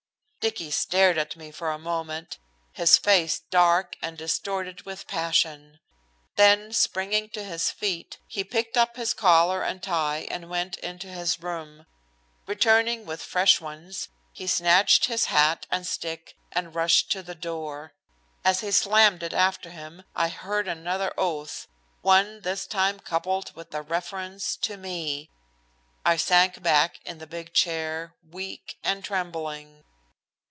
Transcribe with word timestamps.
Dicky 0.41 0.71
stared 0.71 1.19
at 1.19 1.35
me 1.35 1.51
for 1.51 1.69
a 1.69 1.77
moment, 1.77 2.39
his 2.73 2.97
face 2.97 3.37
dark 3.51 3.95
and 4.01 4.17
distorted 4.17 4.87
with 4.87 5.05
passion. 5.05 5.79
Then, 6.35 6.73
springing 6.73 7.29
to 7.29 7.43
his 7.43 7.69
feet, 7.69 8.17
he 8.25 8.43
picked 8.43 8.75
up 8.75 8.95
his 8.95 9.13
collar 9.13 9.61
and 9.61 9.83
tie 9.83 10.27
and 10.31 10.49
went 10.49 10.77
into 10.77 11.05
his 11.05 11.43
room. 11.43 11.85
Returning 12.47 13.05
with 13.05 13.21
fresh 13.21 13.61
ones, 13.61 14.09
he 14.33 14.47
snatched 14.47 15.05
his 15.05 15.25
hat 15.25 15.67
and 15.69 15.85
stick 15.85 16.35
and 16.51 16.73
rushed 16.73 17.11
to 17.11 17.21
the 17.21 17.35
door. 17.35 17.93
As 18.43 18.61
he 18.61 18.71
slammed 18.71 19.21
it 19.21 19.33
after 19.33 19.69
him 19.69 20.01
I 20.15 20.29
heard 20.29 20.67
another 20.67 21.13
oath, 21.19 21.67
one 22.01 22.41
this 22.41 22.65
time 22.65 22.99
coupled 22.99 23.53
with 23.55 23.71
a 23.75 23.83
reference 23.83 24.55
to 24.63 24.75
me. 24.75 25.29
I 26.03 26.17
sank 26.17 26.63
back 26.63 26.99
in 27.05 27.19
the 27.19 27.27
big 27.27 27.53
chair 27.53 28.15
weak 28.27 28.79
and 28.83 29.03
trembling. 29.05 29.83